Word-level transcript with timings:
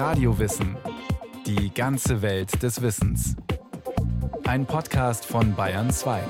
Radiowissen. 0.00 0.78
Die 1.44 1.74
ganze 1.74 2.22
Welt 2.22 2.62
des 2.62 2.80
Wissens. 2.80 3.36
Ein 4.44 4.64
Podcast 4.64 5.26
von 5.26 5.54
Bayern 5.54 5.90
2. 5.90 6.22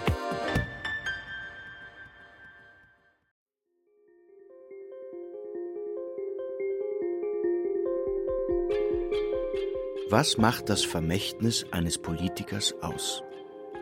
Was 10.09 10.37
macht 10.37 10.69
das 10.69 10.85
Vermächtnis 10.85 11.65
eines 11.71 11.97
Politikers 11.97 12.75
aus? 12.83 13.23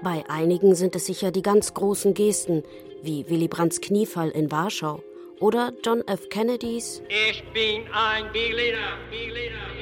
Bei 0.03 0.23
einigen 0.29 0.75
sind 0.75 0.97
es 0.97 1.07
sicher 1.07 1.31
die 1.31 1.41
ganz 1.41 1.73
großen 1.73 2.13
Gesten, 2.13 2.63
wie 3.03 3.27
Willy 3.31 3.49
Brandts 3.49 3.81
Kniefall 3.81 4.29
in 4.29 4.51
Warschau 4.51 5.03
oder 5.41 5.73
John 5.83 6.07
F. 6.07 6.29
Kennedys 6.29 7.03
Ich 7.09 7.43
bin 7.55 7.85
ein 7.93 8.31
Berliner, 8.33 8.99
Berliner. 9.09 9.78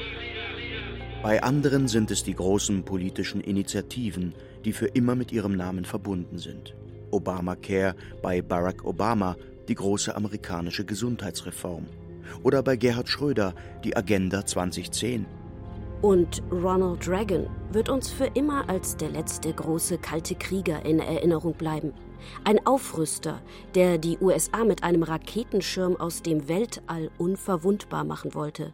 Bei 1.26 1.42
anderen 1.42 1.88
sind 1.88 2.12
es 2.12 2.22
die 2.22 2.36
großen 2.36 2.84
politischen 2.84 3.40
Initiativen, 3.40 4.32
die 4.64 4.72
für 4.72 4.86
immer 4.86 5.16
mit 5.16 5.32
ihrem 5.32 5.56
Namen 5.56 5.84
verbunden 5.84 6.38
sind. 6.38 6.76
Obamacare 7.10 7.96
bei 8.22 8.40
Barack 8.42 8.84
Obama, 8.84 9.34
die 9.66 9.74
große 9.74 10.14
amerikanische 10.14 10.84
Gesundheitsreform. 10.84 11.86
Oder 12.44 12.62
bei 12.62 12.76
Gerhard 12.76 13.08
Schröder, 13.08 13.56
die 13.82 13.96
Agenda 13.96 14.46
2010. 14.46 15.26
Und 16.00 16.44
Ronald 16.52 17.08
Reagan 17.08 17.48
wird 17.72 17.88
uns 17.88 18.08
für 18.08 18.26
immer 18.34 18.68
als 18.68 18.96
der 18.96 19.10
letzte 19.10 19.52
große 19.52 19.98
kalte 19.98 20.36
Krieger 20.36 20.86
in 20.86 21.00
Erinnerung 21.00 21.54
bleiben. 21.54 21.92
Ein 22.44 22.64
Aufrüster, 22.64 23.42
der 23.74 23.98
die 23.98 24.16
USA 24.20 24.64
mit 24.64 24.84
einem 24.84 25.02
Raketenschirm 25.02 25.96
aus 25.96 26.22
dem 26.22 26.46
Weltall 26.46 27.10
unverwundbar 27.18 28.04
machen 28.04 28.32
wollte. 28.32 28.72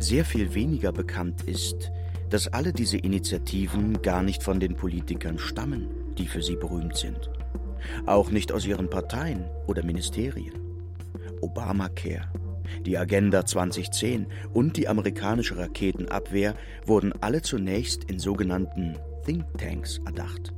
Sehr 0.00 0.24
viel 0.24 0.54
weniger 0.54 0.92
bekannt 0.92 1.42
ist, 1.42 1.92
dass 2.30 2.48
alle 2.48 2.72
diese 2.72 2.96
Initiativen 2.96 4.00
gar 4.00 4.22
nicht 4.22 4.42
von 4.42 4.58
den 4.58 4.74
Politikern 4.74 5.38
stammen, 5.38 5.88
die 6.16 6.26
für 6.26 6.42
sie 6.42 6.56
berühmt 6.56 6.96
sind. 6.96 7.30
Auch 8.06 8.30
nicht 8.30 8.50
aus 8.50 8.66
ihren 8.66 8.88
Parteien 8.88 9.44
oder 9.66 9.84
Ministerien. 9.84 10.54
Obamacare, 11.42 12.32
die 12.86 12.96
Agenda 12.96 13.44
2010 13.44 14.26
und 14.54 14.78
die 14.78 14.88
amerikanische 14.88 15.58
Raketenabwehr 15.58 16.54
wurden 16.86 17.12
alle 17.20 17.42
zunächst 17.42 18.04
in 18.04 18.18
sogenannten 18.18 18.96
Thinktanks 19.26 20.00
erdacht, 20.06 20.54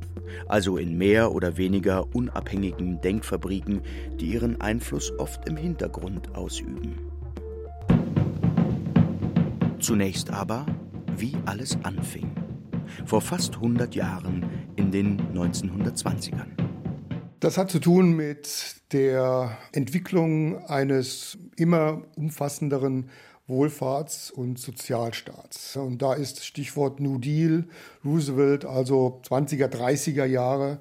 also 0.46 0.76
in 0.76 0.96
mehr 0.96 1.32
oder 1.32 1.56
weniger 1.56 2.14
unabhängigen 2.14 3.00
Denkfabriken, 3.00 3.82
die 4.20 4.34
ihren 4.34 4.60
Einfluss 4.60 5.10
oft 5.18 5.48
im 5.48 5.56
Hintergrund 5.56 6.36
ausüben. 6.36 7.11
Zunächst 9.82 10.30
aber, 10.30 10.64
wie 11.16 11.36
alles 11.44 11.76
anfing. 11.82 12.30
Vor 13.04 13.20
fast 13.20 13.56
100 13.56 13.96
Jahren 13.96 14.70
in 14.76 14.92
den 14.92 15.20
1920ern. 15.34 16.56
Das 17.40 17.58
hat 17.58 17.72
zu 17.72 17.80
tun 17.80 18.12
mit 18.12 18.76
der 18.92 19.58
Entwicklung 19.72 20.64
eines 20.66 21.36
immer 21.56 22.02
umfassenderen 22.16 23.10
Wohlfahrts- 23.48 24.30
und 24.30 24.60
Sozialstaats. 24.60 25.74
Und 25.74 26.00
da 26.00 26.14
ist 26.14 26.44
Stichwort 26.44 27.00
New 27.00 27.18
Deal, 27.18 27.66
Roosevelt, 28.04 28.64
also 28.64 29.20
20er, 29.24 29.66
30er 29.66 30.26
Jahre. 30.26 30.80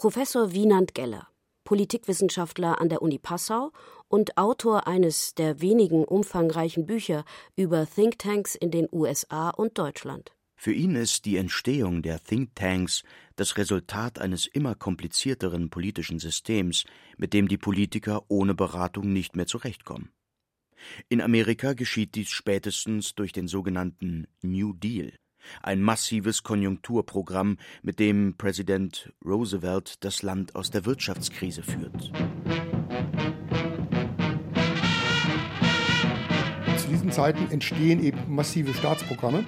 Professor 0.00 0.52
Wienand 0.52 0.94
Geller, 0.94 1.28
Politikwissenschaftler 1.64 2.80
an 2.80 2.88
der 2.88 3.02
Uni 3.02 3.18
Passau 3.18 3.72
und 4.08 4.36
Autor 4.36 4.86
eines 4.86 5.34
der 5.34 5.60
wenigen 5.60 6.04
umfangreichen 6.04 6.86
Bücher 6.86 7.24
über 7.56 7.86
Thinktanks 7.86 8.54
in 8.54 8.70
den 8.70 8.88
USA 8.90 9.50
und 9.50 9.78
Deutschland. 9.78 10.32
Für 10.60 10.72
ihn 10.72 10.96
ist 10.96 11.24
die 11.24 11.36
Entstehung 11.36 12.02
der 12.02 12.20
Thinktanks 12.20 13.04
das 13.36 13.56
Resultat 13.56 14.18
eines 14.18 14.46
immer 14.46 14.74
komplizierteren 14.74 15.70
politischen 15.70 16.18
Systems, 16.18 16.84
mit 17.16 17.32
dem 17.32 17.46
die 17.46 17.58
Politiker 17.58 18.24
ohne 18.26 18.56
Beratung 18.56 19.12
nicht 19.12 19.36
mehr 19.36 19.46
zurechtkommen. 19.46 20.10
In 21.08 21.20
Amerika 21.20 21.74
geschieht 21.74 22.16
dies 22.16 22.30
spätestens 22.30 23.14
durch 23.14 23.32
den 23.32 23.46
sogenannten 23.46 24.26
New 24.42 24.72
Deal, 24.72 25.12
ein 25.62 25.80
massives 25.80 26.42
Konjunkturprogramm, 26.42 27.58
mit 27.82 28.00
dem 28.00 28.36
Präsident 28.36 29.12
Roosevelt 29.24 30.02
das 30.04 30.22
Land 30.22 30.56
aus 30.56 30.70
der 30.70 30.84
Wirtschaftskrise 30.84 31.62
führt. 31.62 32.12
Diesen 36.98 37.12
Zeiten 37.12 37.48
entstehen 37.52 38.02
eben 38.02 38.18
massive 38.28 38.74
Staatsprogramme 38.74 39.44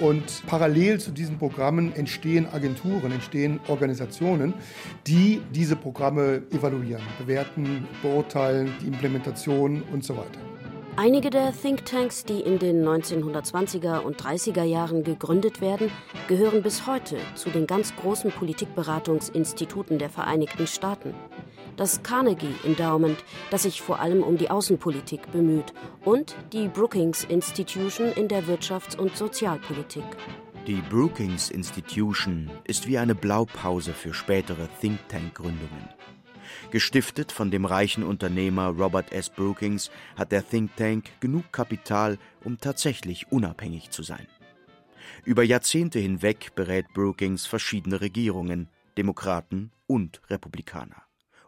und 0.00 0.42
parallel 0.46 0.98
zu 0.98 1.10
diesen 1.10 1.36
Programmen 1.36 1.94
entstehen 1.94 2.46
Agenturen, 2.50 3.12
entstehen 3.12 3.60
Organisationen, 3.68 4.54
die 5.06 5.42
diese 5.52 5.76
Programme 5.76 6.42
evaluieren, 6.50 7.02
bewerten, 7.18 7.86
beurteilen, 8.00 8.72
die 8.80 8.86
Implementation 8.86 9.82
und 9.92 10.04
so 10.04 10.16
weiter. 10.16 10.40
Einige 10.96 11.28
der 11.28 11.52
Thinktanks, 11.52 12.24
die 12.24 12.40
in 12.40 12.58
den 12.58 12.82
1920er 12.82 13.98
und 13.98 14.18
30er 14.18 14.64
Jahren 14.64 15.04
gegründet 15.04 15.60
werden, 15.60 15.90
gehören 16.26 16.62
bis 16.62 16.86
heute 16.86 17.18
zu 17.34 17.50
den 17.50 17.66
ganz 17.66 17.94
großen 17.96 18.30
Politikberatungsinstituten 18.30 19.98
der 19.98 20.08
Vereinigten 20.08 20.66
Staaten. 20.66 21.12
Das 21.76 22.02
Carnegie 22.02 22.54
Endowment, 22.64 23.22
das 23.50 23.64
sich 23.64 23.82
vor 23.82 24.00
allem 24.00 24.22
um 24.22 24.38
die 24.38 24.50
Außenpolitik 24.50 25.30
bemüht, 25.30 25.74
und 26.04 26.34
die 26.52 26.68
Brookings 26.68 27.24
Institution 27.24 28.12
in 28.12 28.28
der 28.28 28.44
Wirtschafts- 28.44 28.96
und 28.96 29.14
Sozialpolitik. 29.14 30.04
Die 30.66 30.82
Brookings 30.90 31.50
Institution 31.50 32.50
ist 32.64 32.88
wie 32.88 32.96
eine 32.96 33.14
Blaupause 33.14 33.92
für 33.92 34.14
spätere 34.14 34.68
Think-Tank-Gründungen. 34.80 35.88
Gestiftet 36.70 37.30
von 37.30 37.50
dem 37.50 37.64
reichen 37.64 38.02
Unternehmer 38.02 38.68
Robert 38.68 39.12
S. 39.12 39.28
Brookings 39.28 39.90
hat 40.16 40.32
der 40.32 40.48
Think 40.48 40.74
Tank 40.76 41.10
genug 41.20 41.52
Kapital, 41.52 42.18
um 42.42 42.58
tatsächlich 42.58 43.30
unabhängig 43.30 43.90
zu 43.90 44.02
sein. 44.02 44.26
Über 45.24 45.42
Jahrzehnte 45.42 45.98
hinweg 45.98 46.54
berät 46.54 46.86
Brookings 46.94 47.46
verschiedene 47.46 48.00
Regierungen, 48.00 48.68
Demokraten 48.96 49.70
und 49.86 50.20
Republikaner. 50.30 51.05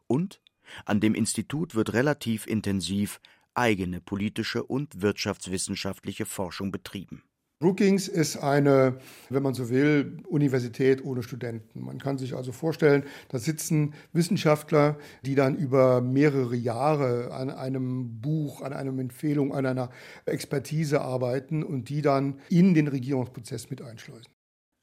Und 0.09 0.41
an 0.85 1.01
dem 1.01 1.15
Institut 1.15 1.77
wird 1.77 1.93
relativ 1.93 2.47
intensiv 2.47 3.21
eigene 3.55 4.01
politische 4.01 4.65
und 4.65 5.03
wirtschaftswissenschaftliche 5.03 6.27
Forschung 6.27 6.73
betrieben. 6.73 7.23
Brookings 7.61 8.07
ist 8.07 8.37
eine, 8.37 9.01
wenn 9.31 9.43
man 9.43 9.53
so 9.53 9.69
will, 9.69 10.23
Universität 10.29 11.05
ohne 11.05 11.25
Studenten. 11.25 11.85
Man 11.85 11.99
kann 11.99 12.17
sich 12.17 12.37
also 12.37 12.53
vorstellen, 12.53 13.03
da 13.31 13.41
sitzen 13.41 13.95
Wissenschaftler, 14.13 14.97
die 15.27 15.35
dann 15.35 15.57
über 15.57 16.01
mehrere 16.01 16.55
Jahre 16.55 17.33
an 17.33 17.51
einem 17.51 18.21
Buch, 18.21 18.63
an 18.63 18.73
einer 18.73 18.97
Empfehlung, 18.97 19.53
an 19.53 19.67
einer 19.67 19.91
Expertise 20.25 21.01
arbeiten 21.01 21.65
und 21.65 21.89
die 21.89 22.01
dann 22.01 22.39
in 22.49 22.75
den 22.75 22.87
Regierungsprozess 22.87 23.71
mit 23.71 23.83
einschleusen. 23.83 24.33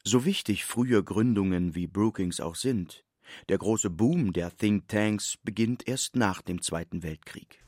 So 0.03 0.25
wichtig 0.25 0.65
frühe 0.65 1.01
Gründungen 1.01 1.75
wie 1.75 1.87
Brookings 1.87 2.41
auch 2.41 2.55
sind, 2.55 3.04
der 3.49 3.57
große 3.57 3.89
Boom 3.89 4.33
der 4.33 4.55
Thinktanks 4.55 5.35
beginnt 5.43 5.87
erst 5.87 6.15
nach 6.15 6.41
dem 6.41 6.61
Zweiten 6.61 7.03
Weltkrieg. 7.03 7.63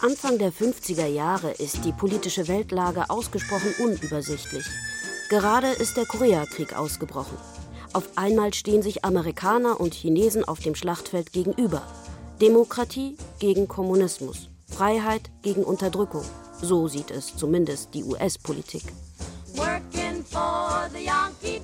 Anfang 0.00 0.38
der 0.38 0.52
50er 0.52 1.06
Jahre 1.06 1.50
ist 1.52 1.84
die 1.84 1.92
politische 1.92 2.46
Weltlage 2.46 3.10
ausgesprochen 3.10 3.74
unübersichtlich. 3.78 4.66
Gerade 5.28 5.68
ist 5.68 5.96
der 5.96 6.06
Koreakrieg 6.06 6.74
ausgebrochen. 6.74 7.36
Auf 7.92 8.16
einmal 8.16 8.54
stehen 8.54 8.82
sich 8.82 9.04
Amerikaner 9.04 9.80
und 9.80 9.94
Chinesen 9.94 10.44
auf 10.44 10.60
dem 10.60 10.74
Schlachtfeld 10.74 11.32
gegenüber. 11.32 11.82
Demokratie 12.40 13.16
gegen 13.40 13.66
Kommunismus, 13.66 14.48
Freiheit 14.68 15.30
gegen 15.42 15.64
Unterdrückung. 15.64 16.24
So 16.62 16.86
sieht 16.86 17.10
es 17.10 17.36
zumindest 17.36 17.94
die 17.94 18.04
US-Politik. 18.04 18.84
Working 19.54 20.24
for 20.24 20.88
the 20.92 21.04
Yankee 21.04 21.60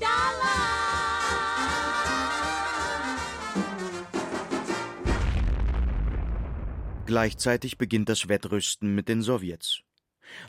Gleichzeitig 7.06 7.76
beginnt 7.76 8.08
das 8.08 8.28
Wettrüsten 8.28 8.94
mit 8.94 9.08
den 9.08 9.20
Sowjets. 9.20 9.82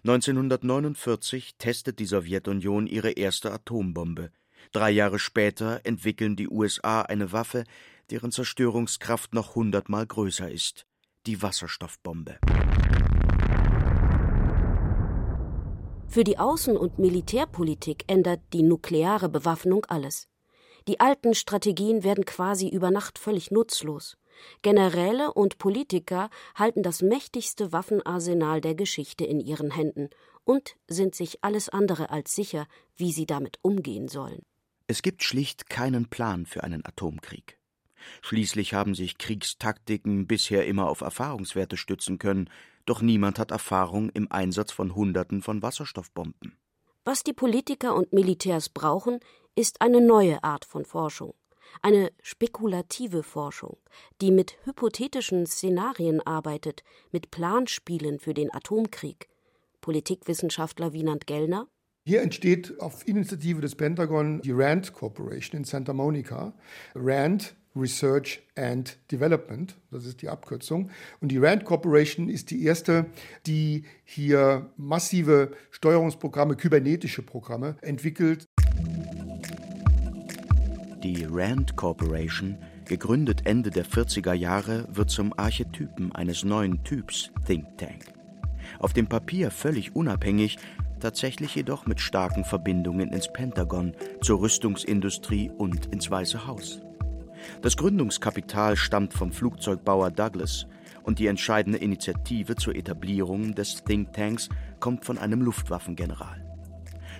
1949 0.04 1.56
testet 1.58 2.00
die 2.00 2.06
Sowjetunion 2.06 2.88
ihre 2.88 3.12
erste 3.12 3.52
Atombombe. 3.52 4.32
Drei 4.72 4.90
Jahre 4.92 5.20
später 5.20 5.82
entwickeln 5.84 6.36
die 6.36 6.48
USA 6.48 7.02
eine 7.02 7.32
Waffe, 7.34 7.66
deren 8.10 8.32
Zerstörungskraft 8.32 9.34
noch 9.34 9.56
hundertmal 9.56 10.06
größer 10.06 10.50
ist, 10.50 10.86
die 11.26 11.42
Wasserstoffbombe. 11.42 12.40
Für 16.08 16.24
die 16.24 16.40
Außen- 16.40 16.78
und 16.78 17.00
Militärpolitik 17.00 18.06
ändert 18.08 18.40
die 18.54 18.64
nukleare 18.64 19.28
Bewaffnung 19.28 19.84
alles. 19.86 20.30
Die 20.88 21.00
alten 21.00 21.34
Strategien 21.34 22.04
werden 22.04 22.26
quasi 22.26 22.70
über 22.70 22.92
Nacht 22.92 23.18
völlig 23.18 23.50
nutzlos. 23.50 24.18
Generäle 24.62 25.34
und 25.34 25.58
Politiker 25.58 26.30
halten 26.54 26.84
das 26.84 27.02
mächtigste 27.02 27.72
Waffenarsenal 27.72 28.62
der 28.62 28.76
Geschichte 28.76 29.26
in 29.26 29.40
ihren 29.40 29.72
Händen 29.72 30.10
und 30.44 30.76
sind 30.88 31.16
sich 31.16 31.44
alles 31.44 31.70
andere 31.70 32.10
als 32.12 32.36
sicher, 32.36 32.68
wie 32.96 33.12
sie 33.12 33.26
damit 33.26 33.58
umgehen 33.62 34.08
sollen. 34.08 34.44
Es 34.88 35.02
gibt 35.02 35.24
schlicht 35.24 35.70
keinen 35.70 36.08
Plan 36.10 36.46
für 36.46 36.64
einen 36.64 36.86
Atomkrieg. 36.86 37.58
Schließlich 38.22 38.76
haben 38.76 38.94
sich 38.94 39.18
Kriegstaktiken 39.18 40.28
bisher 40.28 40.68
immer 40.68 40.90
auf 40.90 41.02
Erfahrungswerte 41.02 41.78
stützen 41.78 42.20
können, 42.20 42.52
doch 42.86 43.02
niemand 43.02 43.40
hat 43.40 43.50
Erfahrung 43.50 44.10
im 44.10 44.32
Einsatz 44.32 44.72
von 44.72 44.94
Hunderten 44.94 45.42
von 45.42 45.64
Wasserstoffbomben. 45.64 46.56
Was 47.04 47.24
die 47.24 47.34
Politiker 47.34 47.96
und 47.96 48.14
Militärs 48.14 48.70
brauchen, 48.70 49.20
ist 49.56 49.82
eine 49.82 50.02
neue 50.02 50.44
Art 50.44 50.66
von 50.66 50.86
Forschung, 50.86 51.34
eine 51.82 52.12
spekulative 52.22 53.24
Forschung, 53.24 53.78
die 54.22 54.32
mit 54.32 54.58
hypothetischen 54.66 55.46
Szenarien 55.46 56.22
arbeitet, 56.22 56.84
mit 57.12 57.32
Planspielen 57.32 58.20
für 58.20 58.34
den 58.34 58.54
Atomkrieg. 58.54 59.30
Politikwissenschaftler 59.82 60.94
Wienand 60.94 61.28
Gellner 61.28 61.68
hier 62.08 62.22
entsteht 62.22 62.80
auf 62.82 63.08
Initiative 63.08 63.62
des 63.62 63.74
Pentagon 63.74 64.40
die 64.42 64.52
RAND 64.52 64.94
Corporation 64.94 65.58
in 65.58 65.64
Santa 65.64 65.92
Monica. 65.92 66.54
RAND 66.94 67.56
Research 67.76 68.44
and 68.56 69.00
Development, 69.12 69.76
das 69.90 70.06
ist 70.06 70.22
die 70.22 70.30
Abkürzung. 70.30 70.92
Und 71.20 71.32
die 71.32 71.40
RAND 71.40 71.66
Corporation 71.66 72.30
ist 72.30 72.52
die 72.52 72.64
erste, 72.64 73.08
die 73.48 73.86
hier 74.04 74.70
massive 74.78 75.54
Steuerungsprogramme, 75.72 76.56
kybernetische 76.56 77.24
Programme 77.24 77.76
entwickelt. 77.82 78.46
Die 81.06 81.24
RAND 81.30 81.76
Corporation, 81.76 82.58
gegründet 82.86 83.46
Ende 83.46 83.70
der 83.70 83.86
40er 83.86 84.34
Jahre, 84.34 84.88
wird 84.90 85.12
zum 85.12 85.38
Archetypen 85.38 86.12
eines 86.14 86.44
neuen 86.44 86.84
Typs 86.84 87.30
Think 87.46 87.78
Tank. 87.78 88.12
Auf 88.80 88.94
dem 88.94 89.06
Papier 89.06 89.52
völlig 89.52 89.96
unabhängig, 89.96 90.58
tatsächlich 91.00 91.54
jedoch 91.54 91.86
mit 91.86 92.00
starken 92.00 92.44
Verbindungen 92.44 93.14
ins 93.14 93.32
Pentagon, 93.32 93.94
zur 94.22 94.42
Rüstungsindustrie 94.42 95.52
und 95.56 95.86
ins 95.94 96.10
Weiße 96.10 96.48
Haus. 96.48 96.82
Das 97.62 97.78
Gründungskapital 97.78 98.76
stammt 98.76 99.14
vom 99.14 99.32
Flugzeugbauer 99.32 100.10
Douglas 100.10 100.66
und 101.04 101.20
die 101.20 101.28
entscheidende 101.28 101.78
Initiative 101.78 102.56
zur 102.56 102.76
Etablierung 102.76 103.54
des 103.54 103.84
Thinktanks 103.84 104.50
kommt 104.80 105.06
von 105.06 105.20
einem 105.20 105.44
Luftwaffengeneral. 105.44 106.45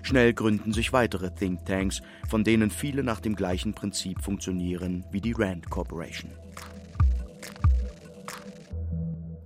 Schnell 0.06 0.36
gründen 0.36 0.72
sich 0.72 0.94
weitere 0.94 1.32
Thinktanks, 1.32 2.04
von 2.30 2.44
denen 2.44 2.70
viele 2.70 3.04
nach 3.04 3.20
dem 3.20 3.36
gleichen 3.36 3.74
Prinzip 3.74 4.22
funktionieren 4.22 5.04
wie 5.10 5.20
die 5.20 5.32
Rand 5.32 5.68
Corporation. 5.72 6.30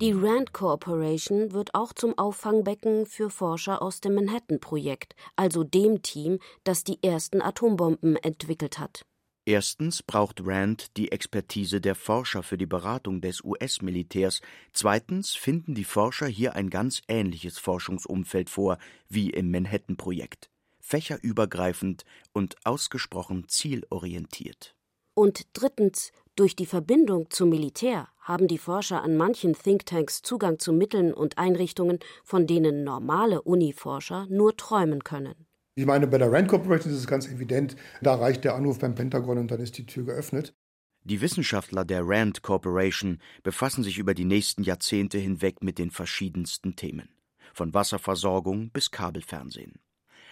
Die 0.01 0.11
Rand 0.11 0.51
Corporation 0.51 1.53
wird 1.53 1.73
auch 1.75 1.93
zum 1.93 2.17
Auffangbecken 2.17 3.05
für 3.05 3.29
Forscher 3.29 3.81
aus 3.81 4.01
dem 4.01 4.15
Manhattan-Projekt, 4.15 5.15
also 5.37 5.63
dem 5.63 6.01
Team, 6.01 6.39
das 6.65 6.83
die 6.83 7.01
ersten 7.01 7.41
Atombomben 7.41 8.17
entwickelt 8.17 8.79
hat. 8.79 9.05
Erstens 9.49 10.03
braucht 10.03 10.41
Rand 10.45 10.95
die 10.95 11.11
Expertise 11.11 11.81
der 11.81 11.95
Forscher 11.95 12.43
für 12.43 12.55
die 12.55 12.67
Beratung 12.67 13.19
des 13.19 13.43
US-Militärs. 13.43 14.41
Zweitens 14.73 15.33
finden 15.33 15.73
die 15.73 15.85
Forscher 15.85 16.27
hier 16.27 16.55
ein 16.55 16.69
ganz 16.69 17.01
ähnliches 17.07 17.57
Forschungsumfeld 17.57 18.47
vor 18.47 18.77
wie 19.07 19.31
im 19.31 19.49
Manhattan-Projekt. 19.49 20.48
Fächerübergreifend 20.89 22.03
und 22.33 22.55
ausgesprochen 22.63 23.45
zielorientiert. 23.47 24.75
Und 25.13 25.45
drittens, 25.53 26.11
durch 26.35 26.55
die 26.55 26.65
Verbindung 26.65 27.29
zum 27.29 27.49
Militär 27.49 28.07
haben 28.19 28.47
die 28.47 28.57
Forscher 28.57 29.03
an 29.03 29.15
manchen 29.15 29.53
Thinktanks 29.53 30.23
Zugang 30.23 30.57
zu 30.57 30.73
Mitteln 30.73 31.13
und 31.13 31.37
Einrichtungen, 31.37 31.99
von 32.23 32.47
denen 32.47 32.83
normale 32.83 33.43
Uniforscher 33.43 34.25
nur 34.31 34.57
träumen 34.57 35.03
können. 35.03 35.45
Ich 35.75 35.85
meine, 35.85 36.07
bei 36.07 36.17
der 36.17 36.31
Rand 36.31 36.47
Corporation 36.47 36.91
ist 36.91 36.99
es 36.99 37.07
ganz 37.07 37.27
evident, 37.27 37.75
da 38.01 38.15
reicht 38.15 38.43
der 38.43 38.55
Anruf 38.55 38.79
beim 38.79 38.95
Pentagon 38.95 39.37
und 39.37 39.51
dann 39.51 39.59
ist 39.59 39.77
die 39.77 39.85
Tür 39.85 40.05
geöffnet. 40.05 40.55
Die 41.03 41.21
Wissenschaftler 41.21 41.85
der 41.85 42.01
Rand 42.03 42.41
Corporation 42.41 43.19
befassen 43.43 43.83
sich 43.83 43.99
über 43.99 44.15
die 44.15 44.25
nächsten 44.25 44.63
Jahrzehnte 44.63 45.19
hinweg 45.19 45.61
mit 45.61 45.77
den 45.77 45.91
verschiedensten 45.91 46.75
Themen, 46.75 47.09
von 47.53 47.73
Wasserversorgung 47.75 48.71
bis 48.71 48.89
Kabelfernsehen. 48.89 49.79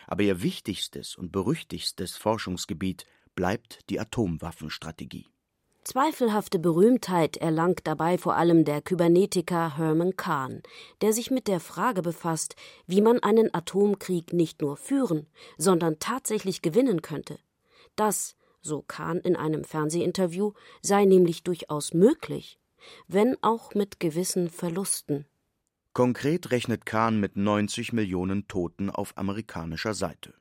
Aber 0.07 0.23
ihr 0.23 0.41
wichtigstes 0.41 1.15
und 1.15 1.31
berüchtigstes 1.31 2.17
Forschungsgebiet 2.17 3.05
bleibt 3.35 3.87
die 3.89 3.99
Atomwaffenstrategie. 3.99 5.27
Zweifelhafte 5.83 6.59
Berühmtheit 6.59 7.37
erlangt 7.37 7.87
dabei 7.87 8.17
vor 8.17 8.35
allem 8.35 8.65
der 8.65 8.81
Kybernetiker 8.81 9.77
Herman 9.77 10.17
Kahn, 10.17 10.61
der 10.99 11.13
sich 11.13 11.31
mit 11.31 11.47
der 11.47 11.61
Frage 11.61 12.01
befasst, 12.01 12.57
wie 12.87 12.99
man 12.99 13.19
einen 13.19 13.53
Atomkrieg 13.53 14.33
nicht 14.33 14.61
nur 14.61 14.75
führen, 14.75 15.27
sondern 15.57 15.97
tatsächlich 15.99 16.61
gewinnen 16.61 17.01
könnte. 17.01 17.39
Das, 17.95 18.35
so 18.61 18.83
Kahn 18.85 19.19
in 19.19 19.37
einem 19.37 19.63
Fernsehinterview, 19.63 20.51
sei 20.81 21.05
nämlich 21.05 21.43
durchaus 21.43 21.93
möglich, 21.93 22.59
wenn 23.07 23.37
auch 23.41 23.73
mit 23.73 24.01
gewissen 24.01 24.49
Verlusten. 24.49 25.25
Konkret 25.97 26.51
rechnet 26.51 26.85
Kahn 26.85 27.19
mit 27.19 27.37
90 27.37 27.91
Millionen 27.91 28.47
Toten 28.47 28.91
auf 28.91 29.17
amerikanischer 29.17 29.95
Seite. 29.95 30.35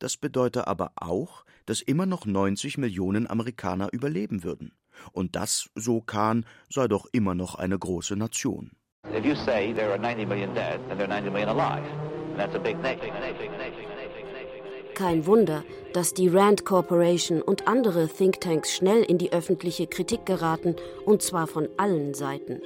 Das 0.00 0.16
bedeutet 0.16 0.66
aber 0.66 0.90
auch, 0.96 1.44
dass 1.64 1.80
immer 1.80 2.06
noch 2.06 2.26
90 2.26 2.76
Millionen 2.78 3.30
Amerikaner 3.30 3.90
überleben 3.92 4.42
würden. 4.42 4.72
Und 5.12 5.36
das, 5.36 5.70
so 5.76 6.00
Kahn, 6.00 6.44
sei 6.68 6.88
doch 6.88 7.06
immer 7.12 7.36
noch 7.36 7.54
eine 7.54 7.78
große 7.78 8.16
Nation. 8.16 8.72
Kein 14.94 15.26
Wunder, 15.26 15.62
dass 15.92 16.14
die 16.14 16.26
Rand 16.26 16.64
Corporation 16.64 17.42
und 17.42 17.68
andere 17.68 18.08
Thinktanks 18.08 18.74
schnell 18.74 19.04
in 19.04 19.18
die 19.18 19.32
öffentliche 19.32 19.86
Kritik 19.86 20.26
geraten, 20.26 20.74
und 21.04 21.22
zwar 21.22 21.46
von 21.46 21.68
allen 21.76 22.14
Seiten. 22.14 22.60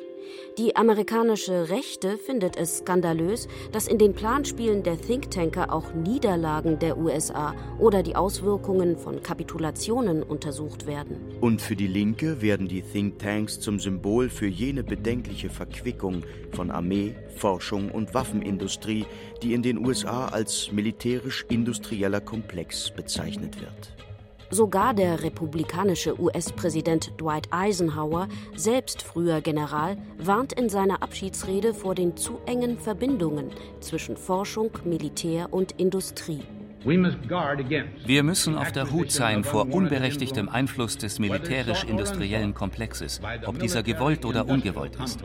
Die 0.59 0.77
amerikanische 0.77 1.71
Rechte 1.71 2.19
findet 2.19 2.57
es 2.57 2.79
skandalös, 2.79 3.49
dass 3.73 3.87
in 3.87 3.99
den 3.99 4.15
Planspielen 4.15 4.83
der 4.83 5.01
Thinktanker 5.01 5.73
auch 5.73 5.95
Niederlagen 5.95 6.79
der 6.79 6.99
USA 6.99 7.55
oder 7.79 8.03
die 8.03 8.17
Auswirkungen 8.17 8.97
von 8.97 9.23
Kapitulationen 9.23 10.23
untersucht 10.23 10.87
werden. 10.87 11.17
Und 11.41 11.63
für 11.63 11.77
die 11.77 11.87
Linke 11.87 12.43
werden 12.43 12.69
die 12.69 12.83
Thinktanks 12.83 13.61
zum 13.61 13.79
Symbol 13.79 14.29
für 14.29 14.47
jene 14.47 14.83
bedenkliche 14.83 15.51
Verquickung 15.51 16.23
von 16.53 16.71
Armee, 16.71 17.15
Forschung 17.37 17.91
und 17.91 18.15
Waffenindustrie, 18.15 19.07
die 19.43 19.55
in 19.55 19.63
den 19.63 19.85
USA 19.87 20.27
als 20.27 20.73
militärisch-industrieller 20.73 22.21
Komplex 22.21 22.91
bezeichnet 22.91 23.61
wird. 23.61 24.08
Sogar 24.51 24.95
der 24.95 25.23
republikanische 25.23 26.19
US-Präsident 26.19 27.13
Dwight 27.21 27.49
Eisenhower, 27.51 28.29
selbst 28.57 29.03
früher 29.03 29.43
General, 29.43 29.99
warnt 30.19 30.55
in 30.55 30.71
seiner 30.71 31.03
Abschiedsrede 31.03 31.75
vor 31.75 31.95
den 31.95 32.17
zu 32.17 32.39
engen 32.47 32.79
Verbindungen 32.79 33.51
zwischen 33.81 34.17
Forschung, 34.17 34.71
Militär 34.85 35.53
und 35.53 35.73
Industrie. 35.73 36.41
Wir 36.85 38.23
müssen 38.23 38.57
auf 38.57 38.73
der 38.73 38.91
Hut 38.91 39.11
sein 39.11 39.45
vor 39.45 39.71
unberechtigtem 39.71 40.49
Einfluss 40.49 40.97
des 40.97 41.19
militärisch-industriellen 41.19 42.55
Komplexes, 42.55 43.21
ob 43.45 43.59
dieser 43.59 43.83
gewollt 43.83 44.25
oder 44.25 44.47
ungewollt 44.47 44.97
ist. 45.05 45.21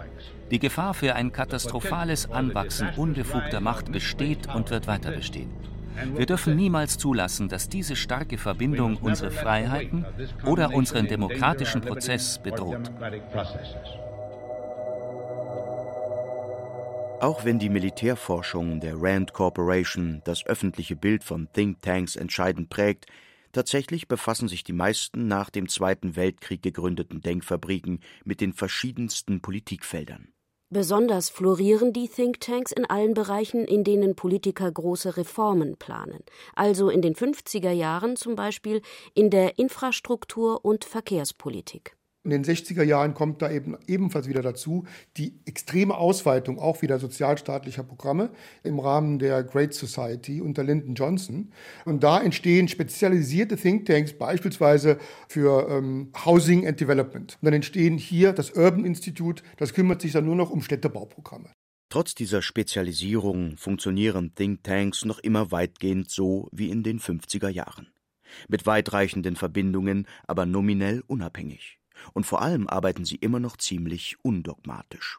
Die 0.52 0.60
Gefahr 0.60 0.94
für 0.94 1.16
ein 1.16 1.32
katastrophales 1.32 2.30
Anwachsen 2.30 2.90
unbefugter 2.98 3.62
Macht 3.62 3.92
besteht 3.92 4.54
und 4.54 4.72
wird 4.72 4.88
weiter 4.88 5.12
bestehen. 5.12 5.52
Wir 6.16 6.26
dürfen 6.26 6.56
niemals 6.56 6.98
zulassen, 6.98 7.50
dass 7.50 7.70
diese 7.70 7.96
starke 7.96 8.38
Verbindung 8.38 8.98
unsere 8.98 9.32
Freiheiten 9.32 10.06
oder 10.46 10.74
unseren 10.74 11.08
demokratischen 11.08 11.82
Prozess 11.82 12.40
bedroht. 12.42 12.92
Auch 17.20 17.46
wenn 17.46 17.58
die 17.58 17.70
Militärforschung 17.70 18.82
der 18.82 18.96
Rand 19.02 19.32
Corporation 19.32 20.22
das 20.26 20.46
öffentliche 20.46 20.98
Bild 20.98 21.24
von 21.24 21.48
Thinktanks 21.54 22.18
entscheidend 22.18 22.70
prägt, 22.70 23.06
tatsächlich 23.54 24.10
befassen 24.10 24.50
sich 24.50 24.66
die 24.66 24.74
meisten 24.74 25.28
nach 25.28 25.50
dem 25.50 25.70
Zweiten 25.70 26.18
Weltkrieg 26.18 26.62
gegründeten 26.62 27.22
Denkfabriken 27.22 28.02
mit 28.26 28.42
den 28.42 28.52
verschiedensten 28.52 29.40
Politikfeldern. 29.40 30.33
Besonders 30.74 31.30
florieren 31.30 31.94
die 31.94 32.08
Thinktanks 32.08 32.72
in 32.72 32.88
allen 32.88 33.14
Bereichen, 33.14 33.64
in 33.66 33.84
denen 33.84 34.16
Politiker 34.16 34.72
große 34.72 35.18
Reformen 35.18 35.78
planen, 35.78 36.24
also 36.56 36.90
in 36.90 37.04
den 37.04 37.14
50er 37.14 37.70
Jahren 37.70 38.16
zum 38.16 38.36
Beispiel 38.36 38.82
in 39.14 39.30
der 39.30 39.60
Infrastruktur- 39.60 40.66
und 40.66 40.84
Verkehrspolitik. 40.84 41.96
In 42.26 42.30
den 42.30 42.46
60er 42.46 42.84
Jahren 42.84 43.14
kommt 43.14 43.42
da 43.42 43.52
eben 43.52 43.76
ebenfalls 43.86 44.30
wieder 44.30 44.42
dazu 44.42 44.86
die 45.18 45.42
extreme 45.46 45.98
Ausweitung 45.98 46.58
auch 46.58 46.82
wieder 46.82 46.98
sozialstaatlicher 46.98 47.84
Programme 47.84 48.30
im 48.64 48.80
Rahmen 48.80 49.20
der 49.20 49.44
Great 49.44 49.74
Society 49.74 50.40
unter 50.40 50.64
Lyndon 50.64 50.96
Johnson. 50.96 51.52
Und 51.84 52.02
da 52.02 52.22
entstehen 52.22 52.70
spezialisierte 52.70 53.58
Thinktanks, 53.58 54.14
beispielsweise 54.14 55.00
für 55.28 55.68
ähm, 55.70 56.14
Housing 56.24 56.66
and 56.66 56.80
Development. 56.80 57.38
Und 57.42 57.46
dann 57.46 57.54
entstehen 57.54 57.98
hier 57.98 58.32
das 58.32 58.52
Urban 58.52 58.86
Institute, 58.86 59.44
das 59.58 59.74
kümmert 59.74 60.02
sich 60.02 60.14
dann 60.14 60.24
nur 60.24 60.38
noch 60.38 60.50
um 60.50 60.62
Städtebauprogramme. 60.62 61.50
Trotz 61.90 62.16
dieser 62.16 62.42
Spezialisierung 62.42 63.58
funktionieren 63.58 64.34
Thinktanks 64.34 65.04
noch 65.04 65.20
immer 65.20 65.52
weitgehend 65.52 66.10
so 66.10 66.48
wie 66.54 66.70
in 66.70 66.84
den 66.84 67.02
50er 67.02 67.50
Jahren. 67.50 67.90
Mit 68.48 68.66
weitreichenden 68.66 69.36
Verbindungen, 69.36 70.08
aber 70.26 70.46
nominell 70.46 71.04
unabhängig 71.06 71.80
und 72.14 72.26
vor 72.26 72.42
allem 72.42 72.68
arbeiten 72.68 73.06
sie 73.06 73.16
immer 73.16 73.40
noch 73.40 73.58
ziemlich 73.58 74.18
undogmatisch. 74.24 75.18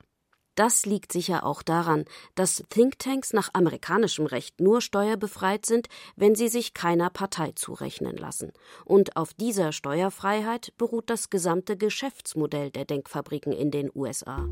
Das 0.55 0.87
liegt 0.87 1.13
sicher 1.13 1.45
auch 1.45 1.63
daran, 1.63 2.05
dass 2.37 2.63
Thinktanks 2.71 3.33
nach 3.33 3.51
amerikanischem 3.55 4.27
Recht 4.27 4.61
nur 4.61 4.81
steuerbefreit 4.81 5.67
sind, 5.67 5.89
wenn 6.15 6.37
sie 6.37 6.49
sich 6.49 6.75
keiner 6.75 7.11
Partei 7.11 7.53
zurechnen 7.53 8.17
lassen. 8.17 8.53
Und 8.85 9.17
auf 9.17 9.35
dieser 9.35 9.73
Steuerfreiheit 9.73 10.73
beruht 10.79 11.11
das 11.11 11.29
gesamte 11.29 11.77
Geschäftsmodell 11.77 12.71
der 12.71 12.85
Denkfabriken 12.85 13.53
in 13.53 13.73
den 13.73 13.91
USA. 13.95 14.47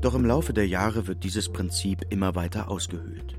Doch 0.00 0.14
im 0.14 0.24
Laufe 0.24 0.54
der 0.54 0.66
Jahre 0.66 1.06
wird 1.06 1.24
dieses 1.24 1.52
Prinzip 1.52 2.06
immer 2.10 2.34
weiter 2.34 2.70
ausgehöhlt. 2.70 3.36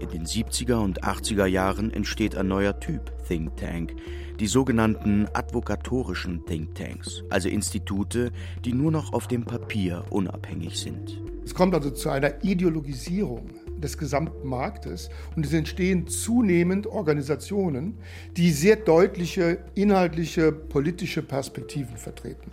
In 0.00 0.08
den 0.10 0.26
70er 0.26 0.82
und 0.82 1.04
80er 1.04 1.46
Jahren 1.46 1.92
entsteht 1.92 2.36
ein 2.36 2.48
neuer 2.48 2.78
Typ 2.80 3.12
Think 3.26 3.56
Tank, 3.56 3.94
die 4.40 4.46
sogenannten 4.46 5.28
advokatorischen 5.32 6.44
Thinktanks, 6.44 7.22
also 7.30 7.48
Institute, 7.48 8.32
die 8.64 8.72
nur 8.72 8.90
noch 8.90 9.12
auf 9.12 9.28
dem 9.28 9.44
Papier 9.44 10.04
unabhängig 10.10 10.80
sind. 10.80 11.20
Es 11.44 11.54
kommt 11.54 11.74
also 11.74 11.90
zu 11.90 12.08
einer 12.10 12.42
Ideologisierung 12.42 13.50
des 13.78 13.98
gesamten 13.98 14.48
Marktes 14.48 15.10
und 15.36 15.44
es 15.44 15.52
entstehen 15.52 16.06
zunehmend 16.06 16.86
Organisationen, 16.86 17.98
die 18.36 18.50
sehr 18.50 18.76
deutliche 18.76 19.58
inhaltliche 19.74 20.52
politische 20.52 21.22
Perspektiven 21.22 21.96
vertreten. 21.96 22.50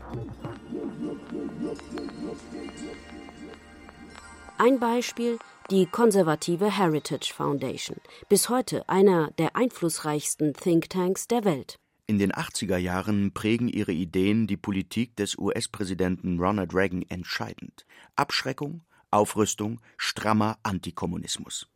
Ein 4.58 4.80
Beispiel 4.80 5.38
die 5.72 5.86
konservative 5.86 6.78
Heritage 6.78 7.34
Foundation, 7.34 7.96
bis 8.28 8.50
heute 8.50 8.88
einer 8.90 9.32
der 9.38 9.56
einflussreichsten 9.56 10.54
Thinktanks 10.54 11.30
der 11.30 11.46
Welt. 11.46 11.78
In 12.08 12.20
den 12.20 12.34
80er 12.34 12.76
Jahren 12.76 13.34
prägen 13.34 13.70
ihre 13.70 13.94
Ideen 13.94 14.48
die 14.48 14.58
Politik 14.58 15.16
des 15.16 15.38
US-Präsidenten 15.38 16.42
Ronald 16.42 16.76
Reagan 16.76 17.04
entscheidend. 17.08 17.86
Abschreckung, 18.18 18.82
Aufrüstung, 19.12 19.80
strammer 19.96 20.58
Antikommunismus. 20.64 21.68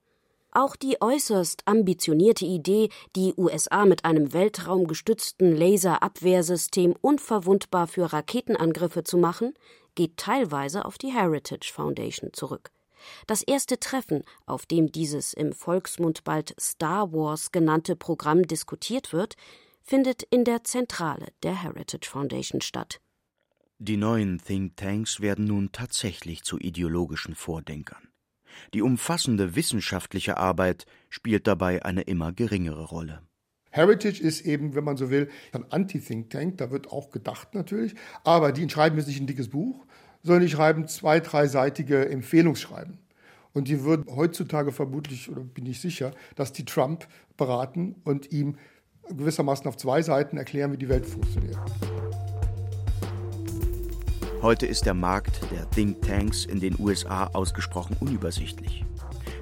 Auch 0.52 0.76
die 0.76 0.98
äußerst 1.02 1.62
ambitionierte 1.66 2.46
Idee, 2.46 2.90
die 3.16 3.34
USA 3.38 3.86
mit 3.86 4.04
einem 4.04 4.34
weltraumgestützten 4.34 5.56
Laserabwehrsystem 5.56 6.96
unverwundbar 7.00 7.88
für 7.88 8.12
Raketenangriffe 8.12 9.06
zu 9.06 9.18
machen, 9.18 9.54
geht 9.96 10.18
teilweise 10.18 10.84
auf 10.84 10.98
die 10.98 11.14
Heritage 11.14 11.72
Foundation 11.74 12.34
zurück. 12.34 12.72
Das 13.28 13.42
erste 13.42 13.80
Treffen, 13.80 14.24
auf 14.46 14.66
dem 14.66 14.92
dieses 14.92 15.34
im 15.34 15.54
Volksmund 15.54 16.24
bald 16.24 16.56
Star 16.60 17.12
Wars 17.12 17.52
genannte 17.52 17.96
Programm 17.96 18.44
diskutiert 18.44 19.14
wird, 19.14 19.36
findet 19.82 20.24
in 20.24 20.44
der 20.44 20.64
Zentrale 20.64 21.28
der 21.44 21.64
Heritage 21.64 22.10
Foundation 22.10 22.62
statt. 22.62 23.00
Die 23.78 23.98
neuen 23.98 24.40
Thinktanks 24.40 25.20
werden 25.20 25.46
nun 25.46 25.72
tatsächlich 25.72 26.44
zu 26.44 26.58
ideologischen 26.58 27.36
Vordenkern. 27.36 28.08
Die 28.74 28.82
umfassende 28.82 29.56
wissenschaftliche 29.56 30.38
Arbeit 30.38 30.86
spielt 31.10 31.46
dabei 31.46 31.84
eine 31.84 32.02
immer 32.02 32.32
geringere 32.32 32.86
Rolle. 32.86 33.22
Heritage 33.72 34.22
ist 34.22 34.46
eben, 34.46 34.74
wenn 34.74 34.86
man 34.86 34.96
so 34.96 35.10
will, 35.10 35.30
ein 35.52 35.70
Anti-Think 35.70 36.30
Tank. 36.30 36.58
Da 36.60 36.72
wird 36.72 36.90
auch 36.90 37.12
gedacht 37.12 37.54
natürlich. 37.54 37.94
Aber 38.24 38.54
die 38.54 38.70
schreiben 38.70 38.98
jetzt 38.98 39.08
nicht 39.08 39.20
ein 39.20 39.28
dickes 39.28 39.50
Buch, 39.50 39.85
sondern 40.26 40.42
die 40.42 40.52
schreiben 40.52 40.88
zwei, 40.88 41.20
dreiseitige 41.20 42.10
Empfehlungsschreiben. 42.10 42.98
Und 43.54 43.68
die 43.68 43.84
würden 43.84 44.06
heutzutage 44.14 44.72
vermutlich, 44.72 45.30
oder 45.30 45.42
bin 45.42 45.68
ich 45.68 45.80
sicher, 45.80 46.12
dass 46.36 46.52
die 46.52 46.66
Trump 46.66 47.08
beraten 47.38 47.96
und 48.04 48.32
ihm 48.32 48.56
gewissermaßen 49.08 49.68
auf 49.68 49.78
zwei 49.78 50.02
Seiten 50.02 50.38
erklären, 50.38 50.74
wie 50.74 50.78
die 50.78 50.90
Welt 50.90 51.06
funktioniert. 51.06 51.58
Heute 54.42 54.66
ist 54.66 54.86
der 54.86 54.96
Markt 54.96 55.40
der 55.52 55.70
Thinktanks 55.70 56.46
in 56.46 56.60
den 56.60 56.76
USA 56.80 57.28
ausgesprochen 57.28 57.96
unübersichtlich. 58.00 58.84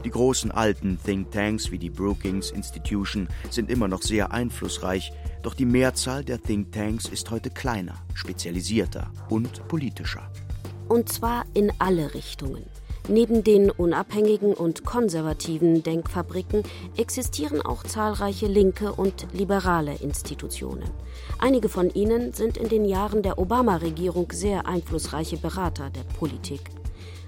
Die 0.03 0.09
großen 0.09 0.51
alten 0.51 0.99
Thinktanks 1.01 1.71
wie 1.71 1.77
die 1.77 1.89
Brookings 1.89 2.51
Institution 2.51 3.29
sind 3.49 3.71
immer 3.71 3.87
noch 3.87 4.01
sehr 4.01 4.33
einflussreich, 4.33 5.13
doch 5.43 5.53
die 5.53 5.65
Mehrzahl 5.65 6.25
der 6.25 6.41
Thinktanks 6.41 7.05
ist 7.05 7.31
heute 7.31 7.49
kleiner, 7.49 7.95
spezialisierter 8.13 9.11
und 9.29 9.65
politischer. 9.69 10.29
Und 10.87 11.09
zwar 11.11 11.45
in 11.53 11.71
alle 11.79 12.13
Richtungen. 12.13 12.65
Neben 13.09 13.43
den 13.43 13.69
unabhängigen 13.69 14.53
und 14.53 14.85
konservativen 14.85 15.83
Denkfabriken 15.83 16.63
existieren 16.95 17.61
auch 17.61 17.83
zahlreiche 17.83 18.47
linke 18.47 18.93
und 18.93 19.27
liberale 19.33 19.95
Institutionen. 19.95 20.89
Einige 21.37 21.67
von 21.67 21.89
ihnen 21.89 22.31
sind 22.31 22.55
in 22.55 22.69
den 22.69 22.85
Jahren 22.85 23.21
der 23.21 23.39
Obama-Regierung 23.39 24.31
sehr 24.31 24.67
einflussreiche 24.67 25.35
Berater 25.35 25.89
der 25.89 26.03
Politik. 26.17 26.61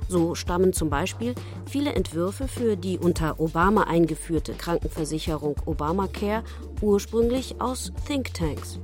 So 0.08 0.34
stammen 0.34 0.72
zum 0.72 0.90
Beispiel 0.90 1.36
viele 1.66 1.92
Entwürfe 1.94 2.48
für 2.48 2.78
die 2.78 2.98
unter 2.98 3.40
Obama 3.42 3.84
eingeführte 3.84 4.54
Krankenversicherung 4.54 5.56
Obamacare 5.66 6.44
ursprünglich 6.82 7.60
aus 7.60 7.92
Thinktanks. 8.08 8.80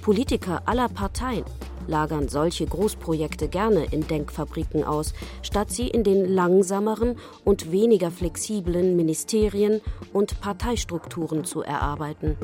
Politiker 0.00 0.62
aller 0.64 0.88
Parteien 0.88 1.44
lagern 1.90 2.28
solche 2.28 2.64
Großprojekte 2.64 3.48
gerne 3.48 3.84
in 3.90 4.06
Denkfabriken 4.06 4.84
aus, 4.84 5.12
statt 5.42 5.70
sie 5.70 5.88
in 5.88 6.04
den 6.04 6.24
langsameren 6.24 7.16
und 7.44 7.70
weniger 7.70 8.10
flexiblen 8.10 8.96
Ministerien 8.96 9.82
und 10.14 10.40
Parteistrukturen 10.40 11.44
zu 11.44 11.62
erarbeiten. 11.62 12.38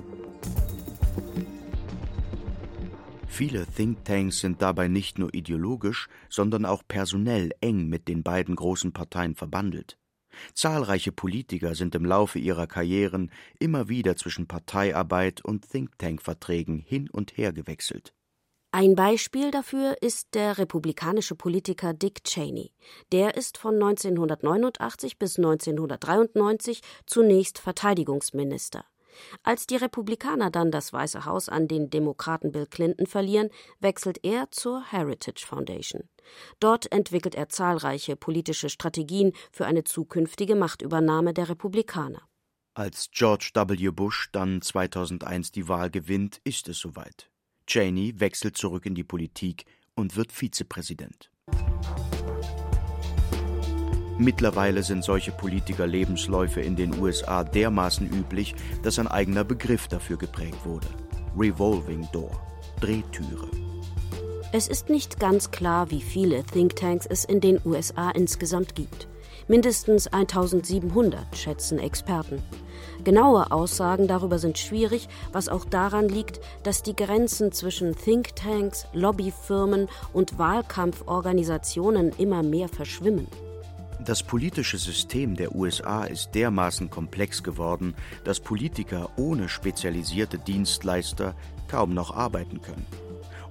Viele 3.28 3.66
Thinktanks 3.66 4.40
sind 4.40 4.62
dabei 4.62 4.88
nicht 4.88 5.18
nur 5.18 5.32
ideologisch, 5.34 6.08
sondern 6.30 6.64
auch 6.64 6.82
personell 6.88 7.52
eng 7.60 7.88
mit 7.88 8.08
den 8.08 8.22
beiden 8.22 8.56
großen 8.56 8.92
Parteien 8.92 9.34
verbandelt. 9.34 9.98
Zahlreiche 10.54 11.12
Politiker 11.12 11.74
sind 11.74 11.94
im 11.94 12.04
Laufe 12.04 12.38
ihrer 12.38 12.66
Karrieren 12.66 13.30
immer 13.58 13.88
wieder 13.88 14.16
zwischen 14.16 14.46
Parteiarbeit 14.46 15.44
und 15.44 15.68
Thinktank-Verträgen 15.70 16.78
hin 16.78 17.10
und 17.10 17.36
her 17.36 17.52
gewechselt. 17.52 18.14
Ein 18.78 18.94
Beispiel 18.94 19.50
dafür 19.50 19.96
ist 20.02 20.34
der 20.34 20.58
republikanische 20.58 21.34
Politiker 21.34 21.94
Dick 21.94 22.24
Cheney. 22.24 22.74
Der 23.10 23.34
ist 23.34 23.56
von 23.56 23.76
1989 23.76 25.18
bis 25.18 25.38
1993 25.38 26.82
zunächst 27.06 27.58
Verteidigungsminister. 27.58 28.84
Als 29.42 29.66
die 29.66 29.76
Republikaner 29.76 30.50
dann 30.50 30.70
das 30.70 30.92
Weiße 30.92 31.24
Haus 31.24 31.48
an 31.48 31.68
den 31.68 31.88
Demokraten 31.88 32.52
Bill 32.52 32.66
Clinton 32.66 33.06
verlieren, 33.06 33.48
wechselt 33.80 34.22
er 34.22 34.50
zur 34.50 34.84
Heritage 34.84 35.46
Foundation. 35.46 36.10
Dort 36.60 36.92
entwickelt 36.92 37.34
er 37.34 37.48
zahlreiche 37.48 38.14
politische 38.14 38.68
Strategien 38.68 39.32
für 39.52 39.64
eine 39.64 39.84
zukünftige 39.84 40.54
Machtübernahme 40.54 41.32
der 41.32 41.48
Republikaner. 41.48 42.28
Als 42.74 43.08
George 43.10 43.52
W. 43.54 43.88
Bush 43.88 44.28
dann 44.32 44.60
2001 44.60 45.52
die 45.52 45.66
Wahl 45.66 45.88
gewinnt, 45.88 46.42
ist 46.44 46.68
es 46.68 46.76
soweit. 46.76 47.30
Cheney 47.66 48.18
wechselt 48.20 48.56
zurück 48.56 48.86
in 48.86 48.94
die 48.94 49.04
Politik 49.04 49.64
und 49.94 50.16
wird 50.16 50.32
Vizepräsident. 50.32 51.30
Mittlerweile 54.18 54.82
sind 54.82 55.04
solche 55.04 55.32
Politiker-Lebensläufe 55.32 56.62
in 56.62 56.74
den 56.74 56.98
USA 56.98 57.44
dermaßen 57.44 58.10
üblich, 58.10 58.54
dass 58.82 58.98
ein 58.98 59.08
eigener 59.08 59.44
Begriff 59.44 59.88
dafür 59.88 60.16
geprägt 60.16 60.64
wurde. 60.64 60.88
Revolving 61.36 62.08
Door, 62.12 62.40
Drehtüre. 62.80 63.50
Es 64.52 64.68
ist 64.68 64.88
nicht 64.88 65.20
ganz 65.20 65.50
klar, 65.50 65.90
wie 65.90 66.00
viele 66.00 66.44
Thinktanks 66.44 67.04
es 67.04 67.24
in 67.26 67.40
den 67.40 67.60
USA 67.64 68.10
insgesamt 68.10 68.74
gibt. 68.74 69.06
Mindestens 69.48 70.06
1700 70.06 71.36
schätzen 71.36 71.78
Experten. 71.78 72.42
Genaue 73.04 73.50
Aussagen 73.52 74.06
darüber 74.06 74.38
sind 74.38 74.58
schwierig, 74.58 75.08
was 75.32 75.48
auch 75.48 75.64
daran 75.64 76.08
liegt, 76.08 76.40
dass 76.62 76.82
die 76.82 76.96
Grenzen 76.96 77.52
zwischen 77.52 77.94
Thinktanks, 77.94 78.86
Lobbyfirmen 78.92 79.88
und 80.12 80.38
Wahlkampforganisationen 80.38 82.12
immer 82.18 82.42
mehr 82.42 82.68
verschwimmen. 82.68 83.28
Das 84.04 84.22
politische 84.22 84.78
System 84.78 85.34
der 85.34 85.54
USA 85.54 86.04
ist 86.04 86.34
dermaßen 86.34 86.90
komplex 86.90 87.42
geworden, 87.42 87.94
dass 88.24 88.38
Politiker 88.38 89.10
ohne 89.16 89.48
spezialisierte 89.48 90.38
Dienstleister 90.38 91.34
kaum 91.66 91.94
noch 91.94 92.14
arbeiten 92.14 92.62
können. 92.62 92.86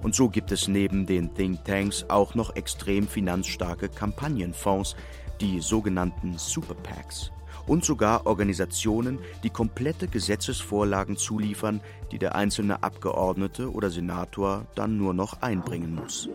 Und 0.02 0.14
so 0.14 0.28
gibt 0.28 0.52
es 0.52 0.68
neben 0.68 1.04
den 1.04 1.34
Thinktanks 1.34 2.06
auch 2.08 2.34
noch 2.34 2.54
extrem 2.56 3.08
finanzstarke 3.08 3.88
Kampagnenfonds, 3.88 4.96
die 5.40 5.60
sogenannten 5.60 6.38
Superpacks 6.38 7.32
und 7.66 7.84
sogar 7.84 8.26
Organisationen, 8.26 9.18
die 9.42 9.50
komplette 9.50 10.08
Gesetzesvorlagen 10.08 11.16
zuliefern, 11.16 11.80
die 12.12 12.18
der 12.18 12.34
einzelne 12.34 12.82
Abgeordnete 12.82 13.72
oder 13.72 13.90
Senator 13.90 14.66
dann 14.74 14.96
nur 14.96 15.14
noch 15.14 15.42
einbringen 15.42 15.94
muss. 15.94 16.28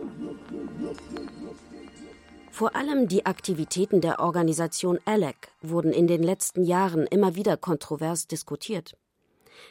Vor 2.50 2.76
allem 2.76 3.08
die 3.08 3.24
Aktivitäten 3.24 4.02
der 4.02 4.20
Organisation 4.20 4.98
ALEC 5.06 5.48
wurden 5.62 5.92
in 5.92 6.06
den 6.06 6.22
letzten 6.22 6.64
Jahren 6.64 7.06
immer 7.06 7.34
wieder 7.34 7.56
kontrovers 7.56 8.26
diskutiert. 8.26 8.94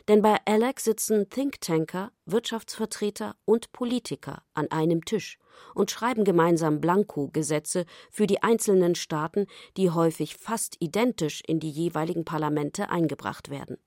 Denn 0.08 0.22
bei 0.22 0.38
ALEC 0.46 0.80
sitzen 0.80 1.30
Thinktanker, 1.30 2.12
Wirtschaftsvertreter 2.26 3.36
und 3.46 3.72
Politiker 3.72 4.44
an 4.54 4.70
einem 4.72 5.06
Tisch 5.06 5.38
und 5.76 5.92
schreiben 5.92 6.24
gemeinsam 6.24 6.82
Blanko-Gesetze 6.82 7.86
für 8.10 8.28
die 8.28 8.44
einzelnen 8.44 8.96
Staaten, 8.96 9.48
die 9.78 9.90
häufig 9.90 10.36
fast 10.38 10.78
identisch 10.80 11.42
in 11.46 11.60
die 11.60 11.70
jeweiligen 11.70 12.26
Parlamente 12.26 12.90
eingebracht 12.90 13.50
werden. 13.50 13.78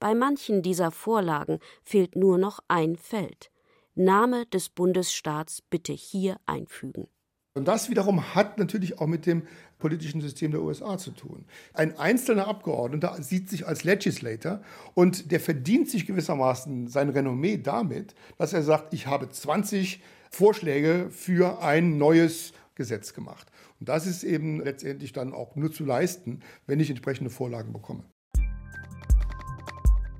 Bei 0.00 0.14
manchen 0.14 0.62
dieser 0.62 0.90
Vorlagen 0.90 1.60
fehlt 1.82 2.16
nur 2.16 2.38
noch 2.38 2.60
ein 2.68 2.96
Feld. 2.96 3.50
Name 3.94 4.46
des 4.46 4.70
Bundesstaats 4.70 5.62
bitte 5.62 5.92
hier 5.92 6.36
einfügen. 6.46 7.08
Und 7.56 7.68
das 7.68 7.88
wiederum 7.88 8.34
hat 8.34 8.58
natürlich 8.58 8.98
auch 8.98 9.06
mit 9.06 9.26
dem 9.26 9.46
politischen 9.78 10.20
System 10.20 10.50
der 10.50 10.60
USA 10.60 10.98
zu 10.98 11.12
tun. 11.12 11.44
Ein 11.72 11.96
einzelner 11.96 12.48
Abgeordneter 12.48 13.22
sieht 13.22 13.48
sich 13.48 13.64
als 13.64 13.84
Legislator 13.84 14.60
und 14.94 15.30
der 15.30 15.38
verdient 15.38 15.88
sich 15.88 16.04
gewissermaßen 16.04 16.88
sein 16.88 17.10
Renommee 17.10 17.58
damit, 17.58 18.16
dass 18.38 18.52
er 18.52 18.62
sagt, 18.62 18.92
ich 18.92 19.06
habe 19.06 19.28
20 19.28 20.02
Vorschläge 20.30 21.10
für 21.10 21.62
ein 21.62 21.96
neues 21.96 22.54
Gesetz 22.74 23.14
gemacht. 23.14 23.46
Und 23.78 23.88
das 23.88 24.06
ist 24.06 24.24
eben 24.24 24.60
letztendlich 24.60 25.12
dann 25.12 25.32
auch 25.32 25.54
nur 25.54 25.70
zu 25.70 25.84
leisten, 25.84 26.40
wenn 26.66 26.80
ich 26.80 26.90
entsprechende 26.90 27.30
Vorlagen 27.30 27.72
bekomme. 27.72 28.02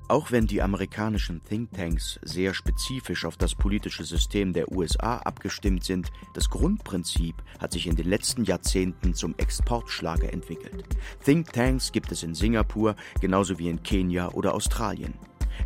Auch 0.07 0.31
wenn 0.31 0.45
die 0.45 0.61
amerikanischen 0.61 1.43
Thinktanks 1.43 2.19
sehr 2.21 2.53
spezifisch 2.53 3.25
auf 3.25 3.37
das 3.37 3.55
politische 3.55 4.03
System 4.03 4.53
der 4.53 4.71
USA 4.71 5.17
abgestimmt 5.17 5.83
sind, 5.83 6.11
das 6.35 6.49
Grundprinzip 6.49 7.35
hat 7.59 7.71
sich 7.71 7.87
in 7.87 7.95
den 7.95 8.07
letzten 8.07 8.43
Jahrzehnten 8.43 9.15
zum 9.15 9.33
Exportschlager 9.37 10.31
entwickelt. 10.31 10.85
Thinktanks 11.23 11.91
gibt 11.91 12.11
es 12.11 12.21
in 12.21 12.35
Singapur 12.35 12.95
genauso 13.19 13.57
wie 13.57 13.67
in 13.67 13.81
Kenia 13.81 14.29
oder 14.29 14.53
Australien. 14.53 15.15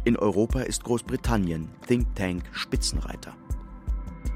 In 0.05 0.15
Europa 0.15 0.61
ist 0.61 0.85
Großbritannien 0.85 1.69
Thinktank 1.85 2.43
Spitzenreiter. 2.53 3.35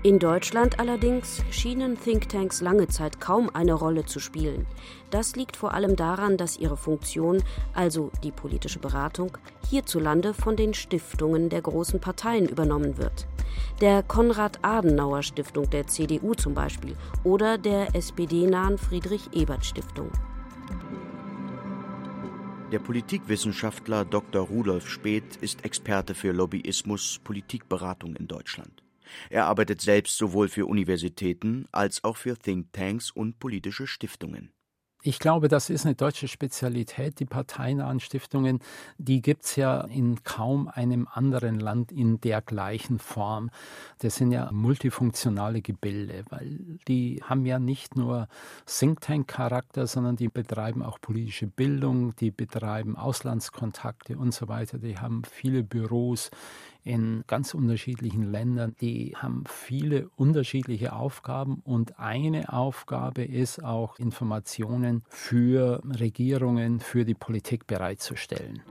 In 0.05 0.19
Deutschland 0.19 0.81
allerdings 0.81 1.45
schienen 1.49 1.97
Thinktanks 1.97 2.59
lange 2.59 2.89
Zeit 2.89 3.21
kaum 3.21 3.49
eine 3.53 3.73
Rolle 3.73 4.03
zu 4.03 4.19
spielen. 4.19 4.65
Das 5.11 5.37
liegt 5.37 5.55
vor 5.55 5.73
allem 5.73 5.95
daran, 5.95 6.35
dass 6.35 6.57
ihre 6.57 6.75
Funktion, 6.75 7.41
also 7.73 8.11
die 8.21 8.33
politische 8.33 8.79
Beratung, 8.79 9.37
hierzulande 9.69 10.33
von 10.33 10.57
den 10.57 10.73
Stiftungen 10.73 11.47
der 11.47 11.61
großen 11.61 12.01
Parteien 12.01 12.49
übernommen 12.49 12.97
wird. 12.97 13.27
Der 13.79 14.03
Konrad-Adenauer-Stiftung 14.03 15.69
der 15.69 15.87
CDU 15.87 16.33
zum 16.33 16.53
Beispiel 16.53 16.97
oder 17.23 17.57
der 17.57 17.95
SPD-nahen 17.95 18.77
Friedrich-Ebert-Stiftung. 18.77 20.11
Der 22.73 22.79
Politikwissenschaftler 22.79 24.03
Dr. 24.03 24.41
Rudolf 24.45 24.89
Speth 24.89 25.37
ist 25.37 25.63
Experte 25.63 26.13
für 26.13 26.33
Lobbyismus, 26.33 27.21
Politikberatung 27.23 28.17
in 28.17 28.27
Deutschland. 28.27 28.82
Er 29.29 29.45
arbeitet 29.45 29.81
selbst 29.81 30.17
sowohl 30.17 30.49
für 30.49 30.65
Universitäten 30.65 31.67
als 31.71 32.03
auch 32.03 32.17
für 32.17 32.37
Thinktanks 32.37 33.11
und 33.11 33.39
politische 33.39 33.87
Stiftungen. 33.87 34.51
Ich 35.05 35.19
glaube, 35.19 35.49
das 35.49 35.69
ist 35.69 35.85
eine 35.85 35.95
deutsche 35.95 36.29
Spezialität. 36.29 37.19
Die 37.19 37.25
parteinahen 37.25 37.99
Stiftungen, 37.99 38.59
die 38.97 39.21
gibt 39.21 39.43
es 39.43 39.57
ja 39.57 39.81
in 39.81 40.23
kaum 40.23 40.69
einem 40.69 41.09
anderen 41.11 41.59
Land 41.59 41.91
in 41.91 42.21
der 42.21 42.41
gleichen 42.41 42.99
Form. 42.99 43.49
Das 43.99 44.15
sind 44.15 44.31
ja 44.31 44.49
multifunktionale 44.53 45.61
Gebilde, 45.61 46.23
weil 46.29 46.79
die 46.87 47.21
haben 47.21 47.45
ja 47.45 47.59
nicht 47.59 47.97
nur 47.97 48.29
Think 48.65 49.01
Tank-Charakter, 49.01 49.87
sondern 49.87 50.15
die 50.15 50.29
betreiben 50.29 50.81
auch 50.81 51.01
politische 51.01 51.47
Bildung, 51.47 52.15
die 52.15 52.31
betreiben 52.31 52.95
Auslandskontakte 52.95 54.17
und 54.17 54.33
so 54.33 54.47
weiter. 54.47 54.77
Die 54.77 54.99
haben 54.99 55.23
viele 55.29 55.63
Büros 55.63 56.31
in 56.83 57.23
ganz 57.27 57.53
unterschiedlichen 57.53 58.31
Ländern. 58.31 58.75
Die 58.81 59.15
haben 59.15 59.43
viele 59.47 60.09
unterschiedliche 60.15 60.93
Aufgaben 60.93 61.61
und 61.63 61.99
eine 61.99 62.51
Aufgabe 62.51 63.23
ist 63.23 63.63
auch 63.63 63.97
Informationen 63.99 65.03
für 65.09 65.81
Regierungen, 65.99 66.79
für 66.79 67.05
die 67.05 67.15
Politik 67.15 67.67
bereitzustellen. 67.67 68.61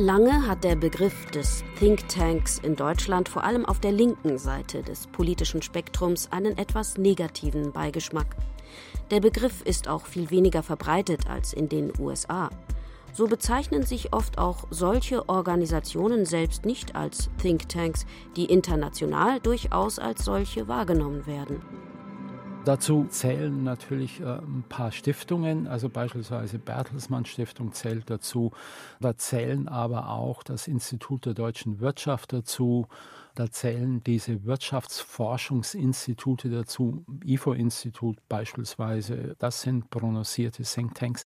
Lange 0.00 0.46
hat 0.46 0.62
der 0.62 0.76
Begriff 0.76 1.26
des 1.32 1.64
Thinktanks 1.76 2.60
in 2.60 2.76
Deutschland 2.76 3.28
vor 3.28 3.42
allem 3.42 3.66
auf 3.66 3.80
der 3.80 3.90
linken 3.90 4.38
Seite 4.38 4.82
des 4.82 5.08
politischen 5.08 5.60
Spektrums 5.60 6.30
einen 6.30 6.56
etwas 6.56 6.98
negativen 6.98 7.72
Beigeschmack. 7.72 8.36
Der 9.10 9.18
Begriff 9.18 9.60
ist 9.62 9.88
auch 9.88 10.06
viel 10.06 10.30
weniger 10.30 10.62
verbreitet 10.62 11.28
als 11.28 11.52
in 11.52 11.68
den 11.68 11.92
USA. 11.98 12.48
So 13.18 13.26
bezeichnen 13.26 13.82
sich 13.82 14.12
oft 14.12 14.38
auch 14.38 14.68
solche 14.70 15.28
Organisationen 15.28 16.24
selbst 16.24 16.64
nicht 16.64 16.94
als 16.94 17.28
Thinktanks, 17.42 18.06
die 18.36 18.44
international 18.44 19.40
durchaus 19.40 19.98
als 19.98 20.24
solche 20.24 20.68
wahrgenommen 20.68 21.26
werden. 21.26 21.60
Dazu 22.64 23.06
zählen 23.08 23.64
natürlich 23.64 24.20
äh, 24.20 24.24
ein 24.24 24.64
paar 24.68 24.92
Stiftungen, 24.92 25.66
also 25.66 25.88
beispielsweise 25.88 26.60
Bertelsmann 26.60 27.24
Stiftung 27.24 27.72
zählt 27.72 28.08
dazu. 28.08 28.52
Da 29.00 29.16
zählen 29.16 29.66
aber 29.66 30.10
auch 30.10 30.44
das 30.44 30.68
Institut 30.68 31.26
der 31.26 31.34
deutschen 31.34 31.80
Wirtschaft 31.80 32.32
dazu. 32.32 32.86
Da 33.34 33.50
zählen 33.50 34.00
diese 34.04 34.44
Wirtschaftsforschungsinstitute 34.44 36.50
dazu, 36.50 37.04
IFO-Institut 37.24 38.18
beispielsweise. 38.28 39.34
Das 39.40 39.62
sind 39.62 39.90
prononcierte 39.90 40.62
Thinktanks. 40.62 41.27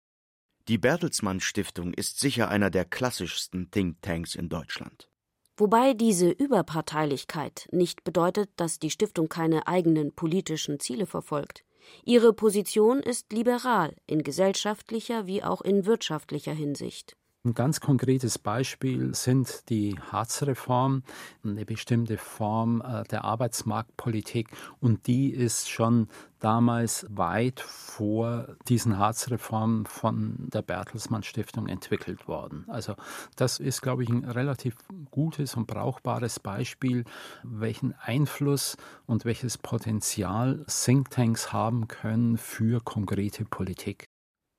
Die 0.68 0.80
Bertelsmann 0.80 1.42
Stiftung 1.42 1.94
ist 1.94 2.20
sicher 2.20 2.50
einer 2.50 2.72
der 2.72 2.86
klassischsten 2.86 3.70
Thinktanks 3.70 4.34
in 4.34 4.50
Deutschland. 4.50 5.10
Wobei 5.58 5.94
diese 5.94 6.32
Überparteilichkeit 6.32 7.68
nicht 7.72 8.04
bedeutet, 8.04 8.50
dass 8.56 8.80
die 8.80 8.90
Stiftung 8.90 9.30
keine 9.30 9.68
eigenen 9.68 10.14
politischen 10.14 10.80
Ziele 10.80 11.06
verfolgt. 11.06 11.64
Ihre 12.04 12.34
Position 12.34 13.00
ist 13.00 13.32
liberal 13.32 13.96
in 14.08 14.24
gesellschaftlicher 14.24 15.28
wie 15.28 15.44
auch 15.44 15.62
in 15.62 15.86
wirtschaftlicher 15.86 16.54
Hinsicht. 16.54 17.16
Ein 17.46 17.54
ganz 17.54 17.80
konkretes 17.80 18.40
Beispiel 18.40 19.14
sind 19.14 19.70
die 19.70 20.00
Harzreform, 20.12 21.04
eine 21.44 21.64
bestimmte 21.64 22.18
Form 22.18 22.82
äh, 22.82 23.04
der 23.04 23.24
Arbeitsmarktpolitik 23.24 24.50
und 24.80 25.06
die 25.06 25.30
ist 25.30 25.70
schon 25.70 26.08
damals 26.40 27.06
weit 27.08 27.60
vor 27.60 28.48
diesen 28.68 28.98
Harzreformen 28.98 29.86
von 29.86 30.50
der 30.50 30.64
Bertelsmann 30.64 31.22
Stiftung 31.22 31.68
entwickelt 31.68 32.28
worden. 32.28 32.66
Also 32.68 32.96
das 33.36 33.60
ist, 33.60 33.84
glaube 33.84 34.02
ich, 34.02 34.10
ein 34.10 34.26
relativ 34.26 34.78
gutes 35.12 35.54
und 35.54 35.68
brauchbares 35.68 36.40
Beispiel, 36.40 37.04
welchen 37.44 37.94
Einfluss 38.02 38.76
und 39.06 39.24
welches 39.24 39.60
Potenzial 39.60 40.66
Thinktanks 40.68 41.54
haben 41.54 41.88
können 41.88 42.40
für 42.40 42.82
konkrete 42.82 43.46
Politik. 43.46 44.10